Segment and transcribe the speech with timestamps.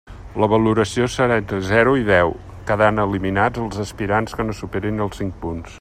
[0.43, 2.33] La valoració serà entre zero i deu,
[2.71, 5.69] quedant eliminats els aspirants que no superin els cinc punts.